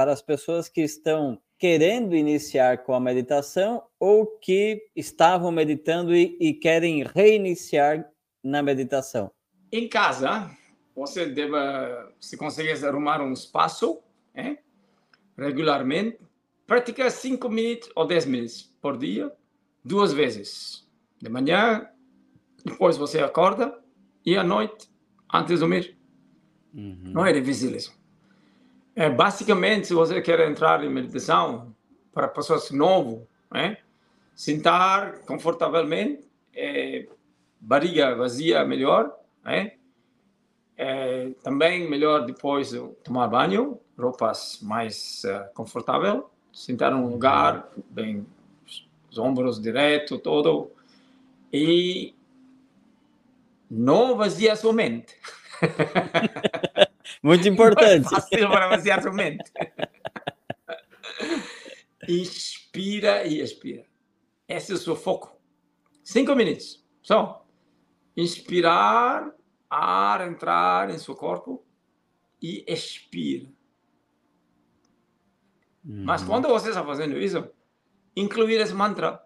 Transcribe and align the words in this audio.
para 0.00 0.12
as 0.12 0.22
pessoas 0.22 0.66
que 0.66 0.80
estão 0.80 1.38
querendo 1.58 2.16
iniciar 2.16 2.84
com 2.84 2.94
a 2.94 3.00
meditação 3.00 3.82
ou 3.98 4.24
que 4.38 4.80
estavam 4.96 5.52
meditando 5.52 6.16
e, 6.16 6.38
e 6.40 6.54
querem 6.54 7.04
reiniciar 7.04 8.10
na 8.42 8.62
meditação? 8.62 9.30
Em 9.70 9.86
casa, 9.86 10.50
você 10.96 11.26
deve, 11.26 11.52
se 12.18 12.38
conseguir 12.38 12.82
arrumar 12.82 13.20
um 13.20 13.34
espaço, 13.34 14.00
é? 14.34 14.56
regularmente, 15.36 16.18
praticar 16.66 17.10
5 17.10 17.46
minutos 17.50 17.90
ou 17.94 18.06
10 18.06 18.24
minutos 18.24 18.74
por 18.80 18.96
dia, 18.96 19.30
duas 19.84 20.14
vezes. 20.14 20.88
De 21.20 21.28
manhã, 21.28 21.86
depois 22.64 22.96
você 22.96 23.18
acorda 23.18 23.78
e 24.24 24.34
à 24.34 24.42
noite, 24.42 24.90
antes 25.30 25.56
de 25.56 25.60
dormir. 25.60 25.98
Uhum. 26.72 27.12
Não 27.12 27.26
é 27.26 27.34
difícil 27.34 27.76
isso. 27.76 27.99
É, 29.00 29.08
basicamente, 29.08 29.86
se 29.86 29.94
você 29.94 30.20
quer 30.20 30.40
entrar 30.40 30.84
em 30.84 30.90
meditação 30.90 31.74
para 32.12 32.28
pessoas 32.28 32.70
novas, 32.70 33.22
né? 33.50 33.78
sentar 34.34 35.20
confortavelmente, 35.20 36.28
é, 36.54 37.08
barriga 37.58 38.14
vazia 38.14 38.62
melhor, 38.62 39.10
né? 39.42 39.72
É, 40.76 41.30
também 41.42 41.88
melhor 41.88 42.26
depois 42.26 42.72
de 42.72 42.88
tomar 43.02 43.26
banho, 43.28 43.80
roupas 43.98 44.58
mais 44.60 45.22
uh, 45.24 45.50
confortável, 45.54 46.28
sentar 46.52 46.90
num 46.90 47.08
lugar 47.08 47.70
bem, 47.88 48.26
os 49.10 49.16
ombros 49.16 49.58
direto, 49.58 50.18
todo, 50.18 50.70
e 51.50 52.14
não 53.70 54.14
vazia 54.14 54.54
sua 54.56 54.74
mente. 54.74 55.16
Muito 57.22 57.46
importante. 57.48 58.06
É 58.06 58.10
fácil 58.10 58.48
para 58.48 58.68
vaziar 58.68 59.02
sua 59.02 59.12
mente. 59.12 59.50
Inspira 62.08 63.26
e 63.26 63.40
expira. 63.40 63.84
Esse 64.48 64.72
é 64.72 64.74
o 64.74 64.78
seu 64.78 64.96
foco. 64.96 65.38
Cinco 66.02 66.34
minutos. 66.34 66.82
Só. 67.02 67.46
Inspirar, 68.16 69.32
ar 69.68 70.26
entrar 70.26 70.90
em 70.90 70.98
seu 70.98 71.14
corpo 71.14 71.64
e 72.42 72.64
expira. 72.66 73.48
Uhum. 75.84 76.04
Mas 76.04 76.22
quando 76.22 76.48
você 76.48 76.70
está 76.70 76.84
fazendo 76.84 77.18
isso, 77.18 77.48
incluir 78.16 78.60
esse 78.60 78.74
mantra 78.74 79.22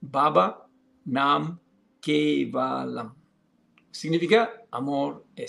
Baba 0.00 0.68
Nam 1.04 1.58
Kevalam. 2.00 3.17
Significa 3.90 4.62
amor 4.70 5.24
é. 5.36 5.46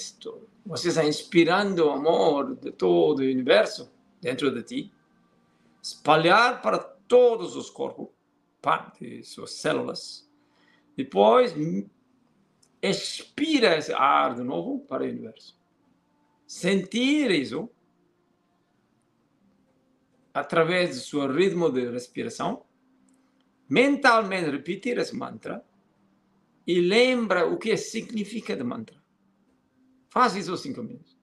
Você 0.65 0.89
está 0.89 1.05
inspirando 1.05 1.89
amor 1.89 2.55
de 2.55 2.71
todo 2.71 3.19
o 3.19 3.23
universo 3.23 3.91
dentro 4.21 4.51
de 4.51 4.63
ti, 4.63 4.93
espalhar 5.81 6.61
para 6.61 6.77
todos 6.79 7.55
os 7.55 7.69
corpos, 7.69 8.09
parte 8.61 9.17
de 9.17 9.23
suas 9.23 9.53
células. 9.53 10.29
Depois, 10.95 11.55
expira 12.81 13.77
esse 13.77 13.93
ar 13.93 14.35
de 14.35 14.43
novo 14.43 14.79
para 14.79 15.03
o 15.03 15.07
universo. 15.07 15.57
Sentir 16.45 17.31
isso 17.31 17.69
através 20.33 20.95
do 20.95 21.01
seu 21.01 21.31
ritmo 21.31 21.69
de 21.69 21.89
respiração, 21.89 22.63
mentalmente 23.67 24.49
repetir 24.49 24.97
esse 24.97 25.15
mantra 25.15 25.63
e 26.69 26.81
lembra 26.81 27.47
o 27.47 27.57
que 27.57 27.75
significa 27.75 28.55
de 28.55 28.63
mantra. 28.63 28.95
Faz 30.07 30.35
isso 30.35 30.55
cinco 30.55 30.83
minutos. 30.83 31.17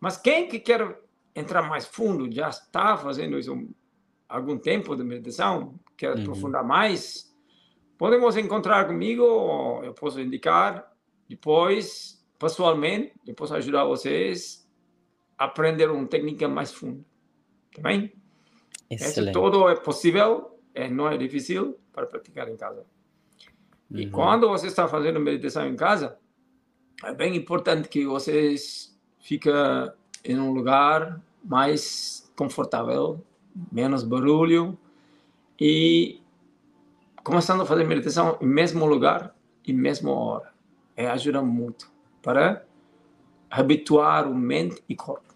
Mas 0.00 0.16
quem 0.16 0.48
que 0.48 0.58
quer 0.58 1.00
entrar 1.36 1.62
mais 1.62 1.86
fundo, 1.86 2.28
já 2.28 2.48
está 2.48 2.96
fazendo 2.96 3.38
isso 3.38 3.52
há 4.28 4.34
algum 4.34 4.58
tempo 4.58 4.96
de 4.96 5.04
meditação, 5.04 5.78
quer 5.96 6.16
uhum. 6.16 6.22
aprofundar 6.22 6.64
mais, 6.64 7.32
podemos 7.96 8.36
encontrar 8.36 8.88
comigo, 8.88 9.22
eu 9.84 9.94
posso 9.94 10.20
indicar 10.20 10.92
depois, 11.28 12.20
pessoalmente, 12.36 13.12
eu 13.24 13.36
posso 13.36 13.54
ajudar 13.54 13.84
vocês 13.84 14.68
a 15.38 15.44
aprender 15.44 15.88
uma 15.88 16.08
técnica 16.08 16.48
mais 16.48 16.74
funda. 16.74 17.04
Tá 17.72 17.82
bem? 17.82 18.12
Excelente. 18.90 19.30
Isso 19.30 19.40
tudo 19.40 19.68
é 19.68 19.76
possível, 19.76 20.58
é, 20.74 20.90
não 20.90 21.08
é 21.08 21.16
difícil 21.16 21.78
para 21.92 22.04
praticar 22.04 22.48
em 22.48 22.56
casa. 22.56 22.84
Uhum. 23.90 23.98
E 23.98 24.10
quando 24.10 24.48
você 24.48 24.66
está 24.66 24.86
fazendo 24.86 25.18
meditação 25.20 25.66
em 25.66 25.76
casa, 25.76 26.18
é 27.04 27.12
bem 27.12 27.36
importante 27.36 27.88
que 27.88 28.06
vocês 28.06 28.96
fiquem 29.18 29.52
em 30.24 30.38
um 30.38 30.52
lugar 30.52 31.20
mais 31.44 32.30
confortável, 32.36 33.24
menos 33.72 34.02
barulho 34.02 34.78
e 35.60 36.20
começando 37.22 37.62
a 37.62 37.66
fazer 37.66 37.84
meditação 37.84 38.38
no 38.40 38.46
mesmo 38.46 38.86
lugar 38.86 39.34
e 39.66 39.72
mesma 39.72 40.12
hora. 40.12 40.52
É, 40.96 41.08
ajuda 41.08 41.40
muito 41.42 41.90
para 42.22 42.64
habituar 43.50 44.28
o 44.28 44.34
mente 44.34 44.82
e 44.88 44.94
corpo. 44.94 45.27